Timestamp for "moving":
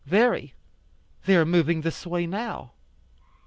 1.45-1.81